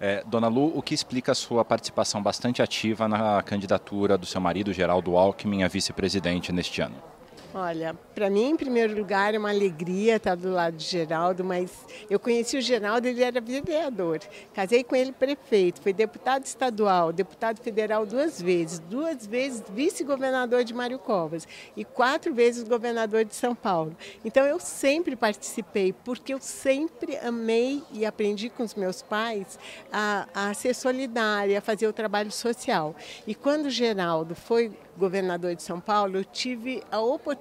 [0.00, 4.40] É, Dona Lu, o que explica a sua participação bastante ativa na candidatura do seu
[4.40, 7.17] marido, Geraldo Alckmin, a vice-presidente neste ano?
[7.54, 11.72] Olha, para mim, em primeiro lugar, é uma alegria estar do lado de Geraldo, mas
[12.10, 14.20] eu conheci o Geraldo, ele era vereador.
[14.52, 20.74] Casei com ele prefeito, foi deputado estadual, deputado federal duas vezes, duas vezes vice-governador de
[20.74, 23.96] Mário Covas e quatro vezes governador de São Paulo.
[24.22, 29.58] Então eu sempre participei, porque eu sempre amei e aprendi com os meus pais
[29.90, 32.94] a, a ser solidária, a fazer o trabalho social.
[33.26, 37.37] E quando o Geraldo foi governador de São Paulo, eu tive a oportunidade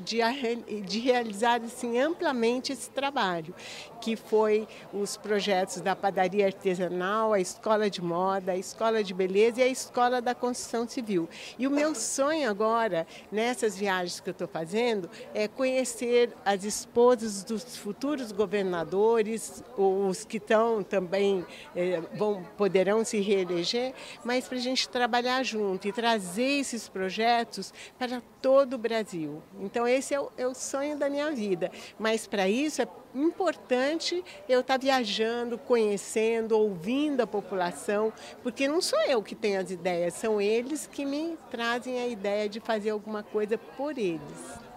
[0.00, 3.54] de, de realizar assim, amplamente esse trabalho,
[4.00, 9.60] que foi os projetos da padaria artesanal, a escola de moda, a escola de beleza
[9.60, 11.28] e a escola da construção civil.
[11.58, 17.42] E o meu sonho agora, nessas viagens que eu estou fazendo, é conhecer as esposas
[17.42, 23.92] dos futuros governadores, os que estão também eh, vão, poderão se reeleger,
[24.24, 28.78] mas para a gente trabalhar junto e trazer esses projetos para todo o
[29.16, 29.42] Brasil.
[29.60, 31.70] Então, esse é o, é o sonho da minha vida.
[31.98, 39.00] Mas, para isso, é importante eu estar viajando, conhecendo, ouvindo a população, porque não sou
[39.02, 43.22] eu que tenho as ideias, são eles que me trazem a ideia de fazer alguma
[43.22, 44.20] coisa por eles.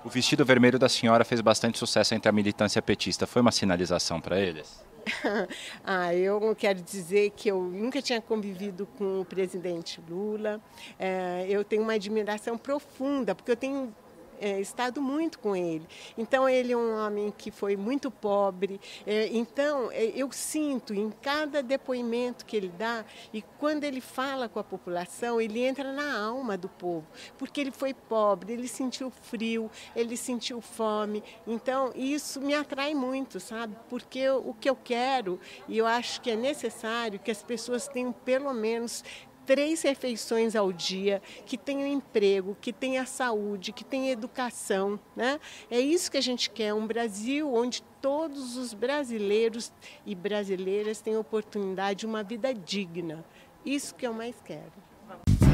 [0.06, 3.28] O vestido vermelho da senhora fez bastante sucesso entre a militância petista.
[3.28, 4.90] Foi uma sinalização para eles?
[5.84, 10.62] ah, eu quero dizer que eu nunca tinha convivido com o presidente Lula.
[10.98, 13.94] É, eu tenho uma admiração profunda, porque eu tenho
[14.40, 15.88] é, estado muito com ele.
[16.18, 18.80] Então, ele é um homem que foi muito pobre.
[19.06, 24.48] É, então, é, eu sinto em cada depoimento que ele dá e quando ele fala
[24.50, 27.06] com a população, ele entra na alma do povo,
[27.38, 31.24] porque ele foi pobre, ele sentiu frio, ele sentiu fome.
[31.46, 33.76] Então, isso me atrai muito, sabe?
[33.90, 38.12] Porque o que eu quero e eu acho que é necessário que as pessoas tenham
[38.12, 39.04] pelo menos
[39.50, 45.00] três refeições ao dia, que tenham emprego, que tenha saúde, que tenha educação.
[45.16, 45.40] Né?
[45.72, 49.74] É isso que a gente quer, um Brasil onde todos os brasileiros
[50.06, 53.26] e brasileiras tenham oportunidade de uma vida digna.
[53.66, 55.49] Isso que eu mais quero.